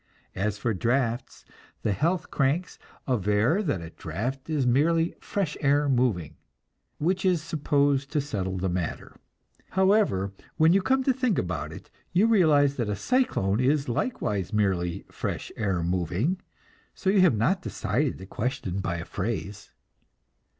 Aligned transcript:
As 0.33 0.57
for 0.57 0.73
drafts, 0.73 1.45
the 1.83 1.91
"health 1.91 2.31
cranks" 2.31 2.79
aver 3.07 3.61
that 3.61 3.81
a 3.83 3.91
draft 3.91 4.49
is 4.49 4.65
merely 4.65 5.13
"fresh 5.19 5.55
air 5.61 5.87
moving"; 5.87 6.37
which 6.97 7.23
is 7.23 7.39
supposed 7.39 8.11
to 8.11 8.19
settle 8.19 8.57
the 8.57 8.67
matter. 8.67 9.15
However, 9.69 10.33
when 10.57 10.73
you 10.73 10.81
come 10.81 11.03
to 11.03 11.13
think 11.13 11.37
about 11.37 11.71
it, 11.71 11.91
you 12.13 12.25
realize 12.25 12.77
that 12.77 12.89
a 12.89 12.95
cyclone 12.95 13.59
is 13.59 13.87
likewise 13.87 14.51
merely 14.51 15.05
"fresh 15.11 15.51
air 15.55 15.83
moving," 15.83 16.41
so 16.95 17.11
you 17.11 17.21
have 17.21 17.37
not 17.37 17.61
decided 17.61 18.17
the 18.17 18.25
question 18.25 18.79
by 18.79 18.95
a 18.95 19.05
phrase. 19.05 19.69